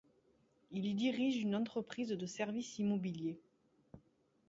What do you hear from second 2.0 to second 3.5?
de services immobiliers.